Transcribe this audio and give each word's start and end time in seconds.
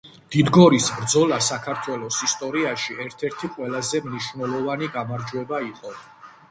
დიდგორის 0.35 0.85
ბრძოლა 1.01 1.37
საქართველოს 1.47 2.17
ისტორიაში 2.29 2.99
ერთ-ერთი 3.07 3.51
ყველაზე 3.59 4.03
მნიშვნელოვანი 4.09 4.93
გამარჯვება 4.99 5.63
იყო 5.73 5.97